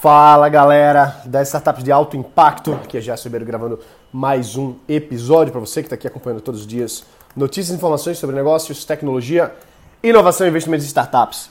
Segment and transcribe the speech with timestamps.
[0.00, 3.78] Fala galera das startups de alto impacto, aqui é Gerson Ribeiro gravando
[4.10, 7.04] mais um episódio para você que está aqui acompanhando todos os dias
[7.36, 9.54] notícias e informações sobre negócios, tecnologia,
[10.02, 11.50] inovação e investimentos em startups.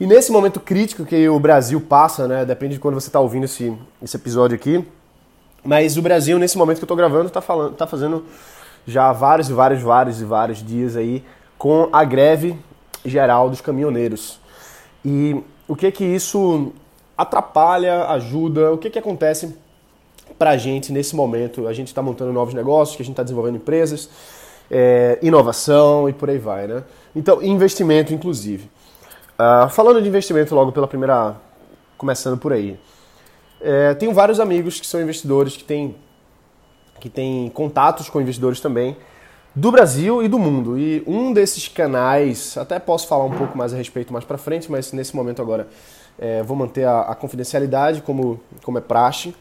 [0.00, 3.44] E nesse momento crítico que o Brasil passa, né, depende de quando você está ouvindo
[3.44, 4.82] esse, esse episódio aqui,
[5.62, 7.42] mas o Brasil nesse momento que eu estou gravando está
[7.76, 8.24] tá fazendo
[8.86, 11.22] já vários e vários, vários e vários dias aí
[11.58, 12.58] com a greve
[13.04, 14.40] geral dos caminhoneiros.
[15.04, 15.38] E
[15.68, 16.72] o que que isso
[17.22, 18.72] atrapalha, ajuda?
[18.72, 19.56] O que, que acontece
[20.38, 21.66] para a gente nesse momento?
[21.66, 24.08] A gente está montando novos negócios, que a gente está desenvolvendo empresas,
[24.70, 26.84] é, inovação e por aí vai, né?
[27.14, 28.70] Então, investimento, inclusive.
[29.38, 31.36] Uh, falando de investimento logo pela primeira...
[31.98, 32.78] Começando por aí.
[33.60, 35.94] É, tenho vários amigos que são investidores, que têm,
[36.98, 38.96] que têm contatos com investidores também,
[39.54, 40.78] do Brasil e do mundo.
[40.78, 44.70] E um desses canais, até posso falar um pouco mais a respeito mais para frente,
[44.70, 45.68] mas nesse momento agora
[46.18, 49.34] é, vou manter a, a, confidencialidade como, como é praxe.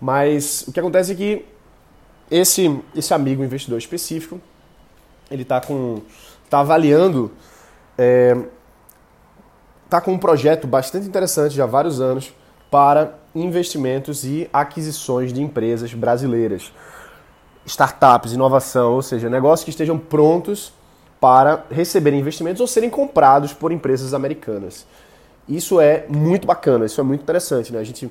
[0.00, 1.44] Mas o que acontece é que
[2.30, 4.40] esse, esse amigo investidor específico,
[5.30, 5.60] ele está
[6.48, 7.32] tá avaliando,
[7.92, 8.36] está é,
[9.88, 12.32] tá com um projeto bastante interessante já há vários anos
[12.70, 16.72] para investimentos e aquisições de empresas brasileiras.
[17.68, 20.72] Startups, inovação, ou seja, negócios que estejam prontos
[21.20, 24.86] para receberem investimentos ou serem comprados por empresas americanas.
[25.48, 27.78] Isso é muito bacana, isso é muito interessante, né?
[27.78, 28.10] A gente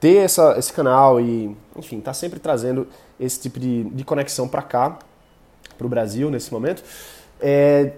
[0.00, 2.86] ter essa, esse canal e, enfim, tá sempre trazendo
[3.18, 4.98] esse tipo de, de conexão para cá,
[5.76, 6.82] para o Brasil nesse momento,
[7.40, 7.92] é,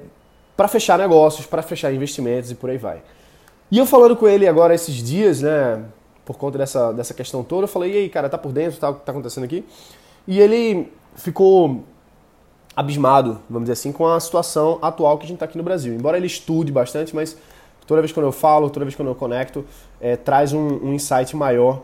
[0.56, 3.02] para fechar negócios, para fechar investimentos e por aí vai.
[3.70, 5.82] E eu falando com ele agora esses dias, né,
[6.24, 8.92] por conta dessa, dessa questão toda, eu falei, e aí, cara, tá por dentro, tá,
[8.92, 9.64] tá acontecendo aqui?
[10.26, 11.84] E ele ficou
[12.74, 15.92] abismado, vamos dizer assim, com a situação atual que a gente está aqui no Brasil.
[15.92, 17.36] Embora ele estude bastante, mas
[17.86, 19.64] toda vez que eu falo, toda vez que eu conecto,
[20.00, 21.82] é, traz um, um, insight maior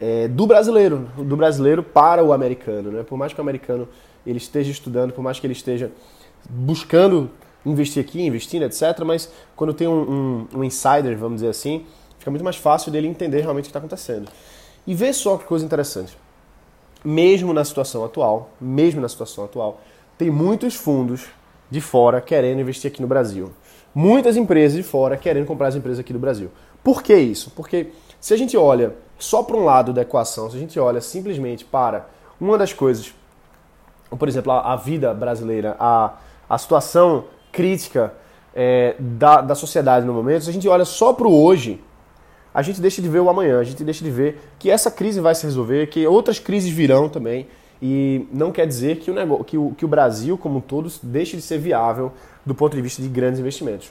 [0.00, 2.90] é, do brasileiro, do brasileiro para o americano.
[2.90, 3.02] Né?
[3.04, 3.88] Por mais que o americano
[4.26, 5.92] ele esteja estudando, por mais que ele esteja
[6.50, 7.30] buscando
[7.64, 11.86] investir aqui, investindo, etc., mas quando tem um, um, um insider, vamos dizer assim,
[12.18, 14.28] fica muito mais fácil dele entender realmente o que está acontecendo.
[14.84, 16.16] E vê só que coisa interessante.
[17.04, 19.80] Mesmo na situação atual, mesmo na situação atual,
[20.16, 21.26] tem muitos fundos
[21.70, 23.52] de fora querendo investir aqui no Brasil
[23.94, 26.50] muitas empresas de fora querendo comprar as empresas aqui do Brasil.
[26.82, 27.50] Por que isso?
[27.50, 31.00] Porque se a gente olha só para um lado da equação, se a gente olha
[31.00, 32.06] simplesmente para
[32.40, 33.14] uma das coisas,
[34.10, 36.14] por exemplo, a, vida brasileira, a,
[36.48, 38.12] a situação crítica
[38.54, 41.80] é, da, da sociedade no momento, se a gente olha só para o hoje,
[42.54, 45.20] a gente deixa de ver o amanhã, a gente deixa de ver que essa crise
[45.20, 47.46] vai se resolver, que outras crises virão também,
[47.80, 50.90] e não quer dizer que o, negócio, que o, que o Brasil, como um todo,
[51.02, 52.12] deixe de ser viável
[52.46, 53.90] do ponto de vista de grandes investimentos.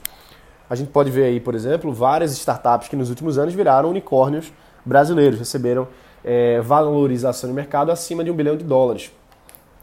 [0.69, 4.53] A gente pode ver aí, por exemplo, várias startups que nos últimos anos viraram unicórnios
[4.85, 5.87] brasileiros, receberam
[6.23, 9.11] é, valorização no mercado acima de um bilhão de dólares.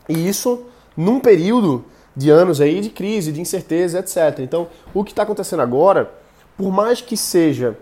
[0.09, 0.65] E isso
[0.97, 1.85] num período
[2.17, 4.41] de anos aí de crise, de incerteza, etc.
[4.41, 6.11] Então, o que está acontecendo agora,
[6.57, 7.77] por mais que seja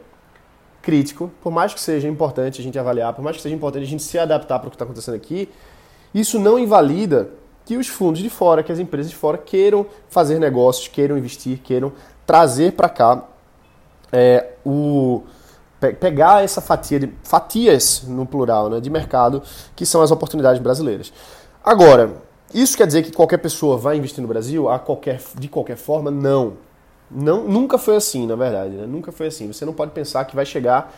[0.86, 3.88] crítico, por mais que seja importante a gente avaliar, por mais que seja importante a
[3.88, 5.48] gente se adaptar para o que está acontecendo aqui,
[6.14, 7.28] isso não invalida
[7.64, 11.58] que os fundos de fora, que as empresas de fora queiram fazer negócios, queiram investir,
[11.58, 11.92] queiram
[12.24, 13.24] trazer para cá
[14.12, 15.24] é, o
[16.00, 19.42] pegar essa fatia de fatias no plural, né, de mercado,
[19.74, 21.12] que são as oportunidades brasileiras.
[21.64, 22.12] Agora,
[22.54, 26.12] isso quer dizer que qualquer pessoa vai investir no Brasil a qualquer, de qualquer forma?
[26.12, 26.54] Não.
[27.10, 28.74] Não nunca foi assim, na verdade.
[28.74, 28.86] Né?
[28.86, 29.46] Nunca foi assim.
[29.52, 30.92] Você não pode pensar que vai chegar,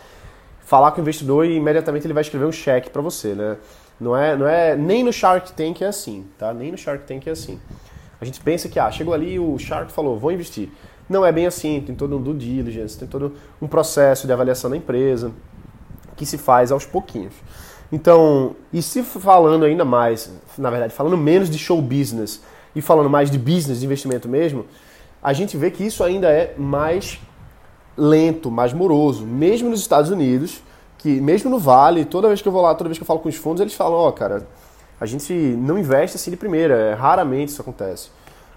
[0.61, 3.33] falar com o investidor e imediatamente ele vai escrever um cheque para você.
[3.33, 3.57] Né?
[3.99, 6.53] Não é, não é nem no Shark Tank é assim, tá?
[6.53, 7.59] Nem no Shark Tank é assim.
[8.21, 10.69] A gente pensa que ah, chegou ali o Shark falou, vou investir.
[11.09, 14.69] Não é bem assim, tem todo um due diligence, tem todo um processo de avaliação
[14.69, 15.31] da empresa
[16.15, 17.33] que se faz aos pouquinhos.
[17.91, 22.41] Então, e se falando ainda mais, na verdade, falando menos de show business
[22.75, 24.65] e falando mais de business, de investimento mesmo,
[25.21, 27.19] a gente vê que isso ainda é mais
[27.97, 29.25] lento, mais moroso.
[29.25, 30.63] Mesmo nos Estados Unidos,
[30.97, 33.19] que mesmo no Vale, toda vez que eu vou lá, toda vez que eu falo
[33.19, 34.47] com os fundos, eles falam, ó, oh, cara,
[34.99, 38.09] a gente não investe assim de primeira, é, raramente isso acontece.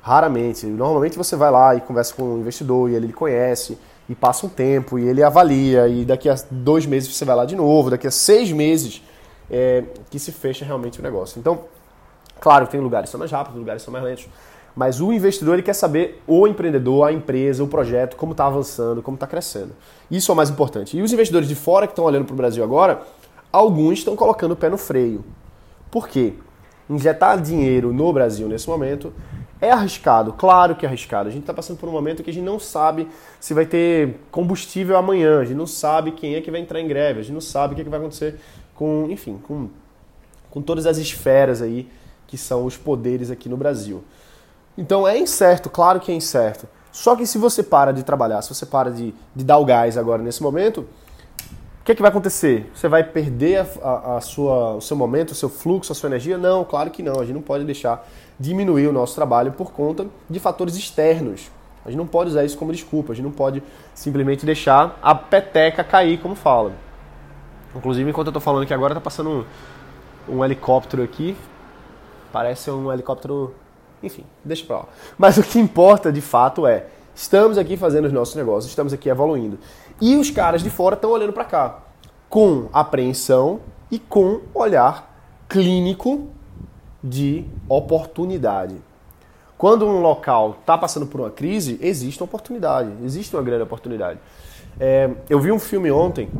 [0.02, 0.66] Raramente.
[0.66, 3.78] Normalmente você vai lá e conversa com o um investidor e ele lhe conhece,
[4.08, 7.44] e passa um tempo, e ele avalia, e daqui a dois meses você vai lá
[7.44, 9.02] de novo, daqui a seis meses
[9.50, 11.38] é, que se fecha realmente o negócio.
[11.38, 11.60] Então,
[12.40, 14.28] claro, tem lugares que são mais rápidos, lugares que são mais lentos,
[14.74, 19.02] mas o investidor ele quer saber o empreendedor, a empresa, o projeto, como está avançando,
[19.02, 19.72] como está crescendo.
[20.10, 20.96] Isso é o mais importante.
[20.96, 23.02] E os investidores de fora que estão olhando para o Brasil agora,
[23.52, 25.24] alguns estão colocando o pé no freio.
[25.90, 26.32] Por quê?
[26.88, 29.12] Injetar dinheiro no Brasil nesse momento
[29.60, 31.28] É arriscado, claro que é arriscado.
[31.28, 33.06] A gente está passando por um momento que a gente não sabe
[33.38, 36.88] se vai ter combustível amanhã, a gente não sabe quem é que vai entrar em
[36.88, 38.40] greve, a gente não sabe o que, é que vai acontecer
[38.74, 39.68] com, enfim, com,
[40.50, 41.88] com todas as esferas aí
[42.26, 44.02] que são os poderes aqui no Brasil.
[44.76, 46.66] Então é incerto, claro que é incerto.
[46.90, 49.96] Só que se você para de trabalhar, se você para de, de dar o gás
[49.96, 50.86] agora nesse momento,
[51.82, 52.70] o que, é que vai acontecer?
[52.74, 56.08] Você vai perder a, a, a, sua, o seu momento, o seu fluxo, a sua
[56.08, 56.38] energia?
[56.38, 57.14] Não, claro que não.
[57.14, 58.06] A gente não pode deixar
[58.38, 61.50] diminuir o nosso trabalho por conta de fatores externos.
[61.84, 63.62] A gente não pode usar isso como desculpa, a gente não pode
[63.94, 66.72] simplesmente deixar a peteca cair, como fala.
[67.74, 69.44] Inclusive, enquanto eu estou falando aqui agora, está passando
[70.28, 71.36] um, um, helicóptero aqui.
[72.30, 73.54] Parece um helicóptero.
[74.02, 74.88] Enfim, deixa pra lá.
[75.18, 79.08] Mas o que importa de fato é: estamos aqui fazendo os nossos negócios, estamos aqui
[79.08, 79.58] evoluindo.
[80.00, 81.78] E os caras de fora estão olhando para cá
[82.28, 83.60] com apreensão
[83.90, 86.28] e com olhar clínico
[87.04, 88.76] de oportunidade.
[89.58, 94.18] Quando um local está passando por uma crise, existe uma oportunidade, existe uma grande oportunidade.
[94.80, 96.30] É, eu vi um filme ontem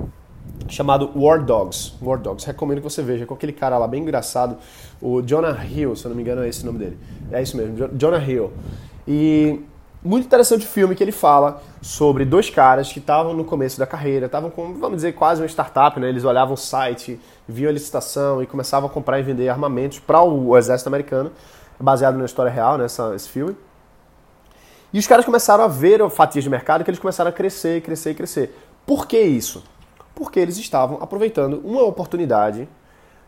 [0.69, 1.95] chamado War Dogs.
[2.01, 4.57] War Dogs, recomendo que você veja, com aquele cara lá bem engraçado,
[5.01, 6.99] o Jonah Hill, se eu não me engano é esse o nome dele.
[7.31, 8.53] É isso mesmo, Jonah Hill.
[9.07, 9.61] E
[10.05, 13.87] muito interessante o filme que ele fala sobre dois caras que estavam no começo da
[13.87, 16.09] carreira, estavam com, vamos dizer, quase uma startup, né?
[16.09, 20.23] Eles olhavam o site, viam a licitação e começavam a comprar e vender armamentos para
[20.23, 21.31] o exército americano,
[21.79, 23.57] baseado na história real, né, esse filme.
[24.93, 28.15] E os caras começaram a ver fatias de mercado que eles começaram a crescer, crescer,
[28.15, 28.55] crescer.
[28.85, 29.63] Por que isso?
[30.15, 32.69] Porque eles estavam aproveitando uma oportunidade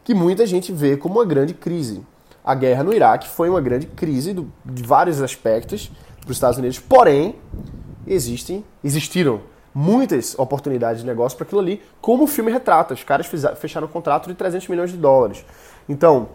[0.03, 2.05] que muita gente vê como uma grande crise.
[2.45, 5.91] A guerra no Iraque foi uma grande crise do, de vários aspectos,
[6.25, 6.79] para os Estados Unidos.
[6.79, 7.37] Porém,
[8.07, 9.41] existem, existiram
[9.75, 12.95] muitas oportunidades de negócio para aquilo ali, como o filme retrata.
[12.95, 13.27] Os caras
[13.59, 15.45] fecharam um contrato de 300 milhões de dólares.
[15.89, 16.29] Então,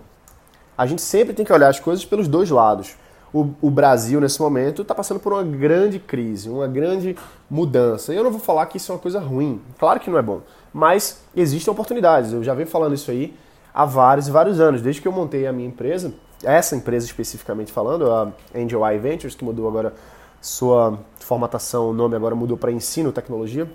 [0.77, 2.95] a gente sempre tem que olhar as coisas pelos dois lados.
[3.31, 7.15] O, o Brasil, nesse momento, está passando por uma grande crise, uma grande
[7.49, 8.13] mudança.
[8.13, 10.41] Eu não vou falar que isso é uma coisa ruim, claro que não é bom,
[10.73, 12.33] mas existem oportunidades.
[12.33, 13.35] Eu já venho falando isso aí
[13.73, 14.81] há vários e vários anos.
[14.81, 19.35] Desde que eu montei a minha empresa, essa empresa especificamente falando, a Angel Eye Ventures,
[19.35, 19.93] que mudou agora
[20.41, 23.69] sua formatação, o nome agora mudou para Ensino Tecnologia.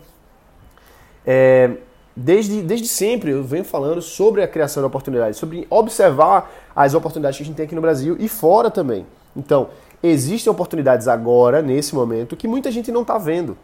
[1.26, 1.76] É,
[2.16, 7.36] desde, desde sempre eu venho falando sobre a criação de oportunidades, sobre observar as oportunidades
[7.36, 9.06] que a gente tem aqui no Brasil e fora também.
[9.36, 9.69] Então,
[10.02, 13.56] existem oportunidades agora, nesse momento, que muita gente não está vendo.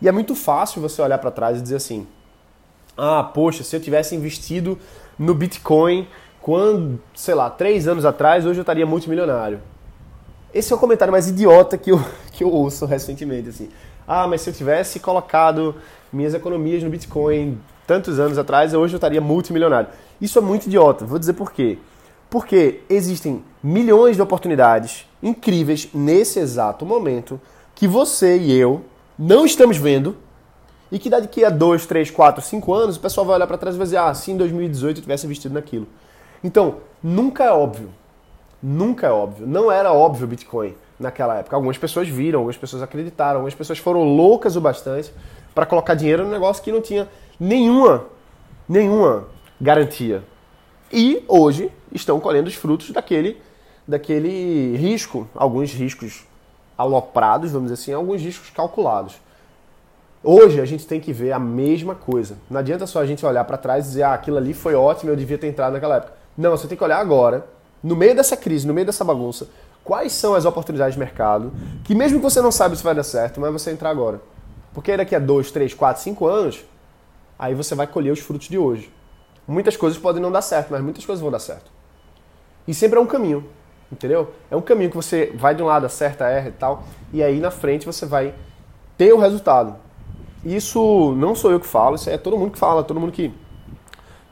[0.00, 2.06] E é muito fácil você olhar para trás e dizer assim:
[2.96, 4.78] ah, poxa, se eu tivesse investido
[5.18, 6.06] no Bitcoin
[6.40, 9.60] quando, sei lá, três anos atrás, hoje eu estaria multimilionário.
[10.52, 12.00] Esse é o comentário mais idiota que eu,
[12.32, 13.68] que eu ouço recentemente, assim.
[14.06, 15.74] Ah, mas se eu tivesse colocado
[16.12, 19.88] minhas economias no Bitcoin tantos anos atrás, hoje eu estaria multimilionário.
[20.20, 21.04] Isso é muito idiota.
[21.04, 21.78] Vou dizer por quê.
[22.28, 27.40] Porque existem milhões de oportunidades incríveis nesse exato momento
[27.74, 28.82] que você e eu
[29.18, 30.16] não estamos vendo
[30.90, 33.74] e que daqui a 2, 3, 4, 5 anos o pessoal vai olhar para trás
[33.74, 35.86] e vai dizer: ah, em 2018 eu tivesse investido naquilo.
[36.42, 37.88] Então, nunca é óbvio.
[38.62, 39.46] Nunca é óbvio.
[39.46, 41.56] Não era óbvio o Bitcoin naquela época.
[41.56, 45.12] Algumas pessoas viram, algumas pessoas acreditaram, algumas pessoas foram loucas o bastante
[45.54, 48.04] para colocar dinheiro no negócio que não tinha nenhuma,
[48.68, 49.24] nenhuma
[49.60, 50.22] garantia.
[50.96, 53.36] E hoje estão colhendo os frutos daquele,
[53.86, 56.24] daquele risco, alguns riscos
[56.78, 59.16] aloprados, vamos dizer assim, alguns riscos calculados.
[60.22, 62.38] Hoje a gente tem que ver a mesma coisa.
[62.48, 65.10] Não adianta só a gente olhar para trás e dizer, ah, aquilo ali foi ótimo,
[65.10, 66.12] eu devia ter entrado naquela época.
[66.38, 67.44] Não, você tem que olhar agora,
[67.82, 69.48] no meio dessa crise, no meio dessa bagunça,
[69.82, 73.02] quais são as oportunidades de mercado que mesmo que você não sabe se vai dar
[73.02, 74.20] certo, mas você entrar agora.
[74.72, 76.64] Porque daqui a 2, 3, 4, 5 anos,
[77.36, 78.93] aí você vai colher os frutos de hoje.
[79.46, 81.70] Muitas coisas podem não dar certo, mas muitas coisas vão dar certo.
[82.66, 83.44] E sempre é um caminho,
[83.92, 84.32] entendeu?
[84.50, 87.40] É um caminho que você vai de um lado, acerta, erra e tal, e aí
[87.40, 88.34] na frente você vai
[88.96, 89.76] ter o resultado.
[90.44, 93.32] Isso não sou eu que falo, isso é todo mundo que fala, todo mundo que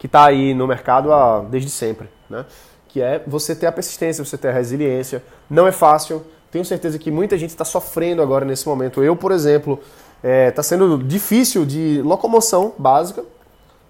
[0.03, 2.45] que está aí no mercado há, desde sempre, né?
[2.89, 5.23] Que é você ter a persistência, você ter a resiliência.
[5.49, 6.27] Não é fácil.
[6.51, 9.01] Tenho certeza que muita gente está sofrendo agora nesse momento.
[9.01, 9.79] Eu, por exemplo,
[10.21, 13.25] está tá sendo difícil de locomoção básica,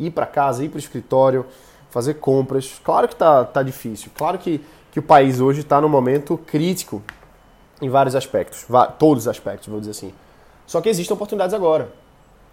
[0.06, 1.46] ir para casa, ir para o escritório,
[1.90, 2.80] fazer compras.
[2.82, 4.10] Claro que está tá difícil.
[4.16, 7.02] Claro que, que o país hoje está num momento crítico
[7.80, 8.64] em vários aspectos,
[8.98, 10.14] todos os aspectos, vou dizer assim.
[10.66, 11.92] Só que existem oportunidades agora.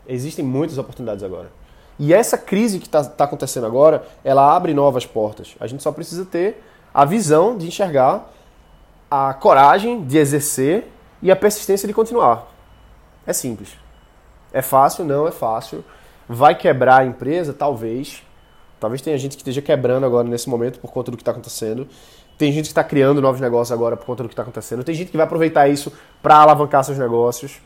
[0.07, 1.51] Existem muitas oportunidades agora.
[1.99, 5.55] E essa crise que está tá acontecendo agora, ela abre novas portas.
[5.59, 6.63] A gente só precisa ter
[6.93, 8.31] a visão de enxergar,
[9.11, 10.87] a coragem de exercer
[11.21, 12.47] e a persistência de continuar.
[13.27, 13.77] É simples.
[14.51, 15.05] É fácil?
[15.05, 15.83] Não é fácil.
[16.31, 17.51] Vai quebrar a empresa?
[17.51, 18.21] Talvez.
[18.79, 21.87] Talvez tenha gente que esteja quebrando agora nesse momento por conta do que está acontecendo.
[22.37, 24.83] Tem gente que está criando novos negócios agora por conta do que está acontecendo.
[24.83, 27.59] Tem gente que vai aproveitar isso para alavancar seus negócios.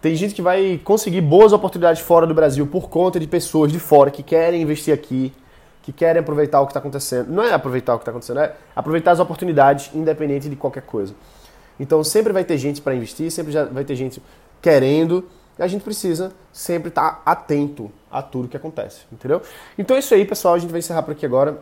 [0.00, 3.78] Tem gente que vai conseguir boas oportunidades fora do Brasil por conta de pessoas de
[3.78, 5.30] fora que querem investir aqui,
[5.82, 7.30] que querem aproveitar o que está acontecendo.
[7.30, 11.14] Não é aproveitar o que está acontecendo, é aproveitar as oportunidades, independente de qualquer coisa.
[11.78, 14.22] Então sempre vai ter gente para investir, sempre vai ter gente
[14.62, 15.28] querendo.
[15.58, 19.40] E a gente precisa sempre estar tá atento a tudo que acontece, entendeu?
[19.78, 20.54] Então é isso aí, pessoal.
[20.54, 21.58] A gente vai encerrar por aqui agora.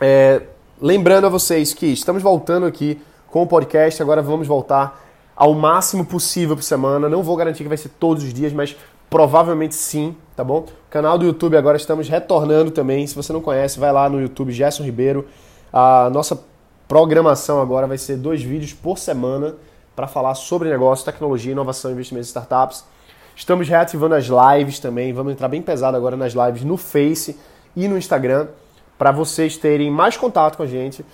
[0.00, 0.42] É,
[0.80, 4.02] lembrando a vocês que estamos voltando aqui com o podcast.
[4.02, 5.02] Agora vamos voltar
[5.34, 7.08] ao máximo possível por semana.
[7.08, 8.76] Não vou garantir que vai ser todos os dias, mas
[9.08, 10.66] provavelmente sim, tá bom?
[10.90, 13.06] Canal do YouTube agora estamos retornando também.
[13.06, 15.26] Se você não conhece, vai lá no YouTube Gerson Ribeiro.
[15.72, 16.40] A nossa
[16.86, 19.54] programação agora vai ser dois vídeos por semana
[19.96, 22.84] para falar sobre negócio, tecnologia, inovação, investimentos e startups.
[23.36, 27.36] Estamos reativando as lives também, vamos entrar bem pesado agora nas lives no Face
[27.74, 28.46] e no Instagram
[28.96, 31.04] para vocês terem mais contato com a gente.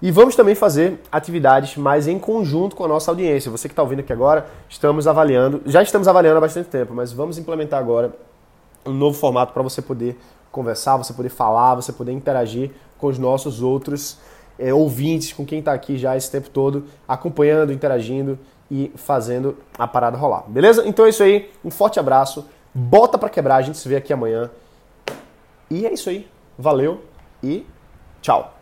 [0.00, 3.50] E vamos também fazer atividades mais em conjunto com a nossa audiência.
[3.50, 7.12] Você que está ouvindo aqui agora, estamos avaliando, já estamos avaliando há bastante tempo, mas
[7.12, 8.12] vamos implementar agora
[8.84, 10.18] um novo formato para você poder
[10.50, 14.18] conversar, você poder falar, você poder interagir com os nossos outros
[14.58, 18.38] é, ouvintes, com quem está aqui já esse tempo todo, acompanhando, interagindo
[18.72, 20.44] e fazendo a parada rolar.
[20.48, 20.88] Beleza?
[20.88, 21.52] Então é isso aí.
[21.62, 22.48] Um forte abraço.
[22.72, 23.56] Bota para quebrar.
[23.56, 24.50] A gente se vê aqui amanhã.
[25.68, 26.26] E é isso aí.
[26.58, 27.04] Valeu
[27.42, 27.66] e
[28.22, 28.61] tchau.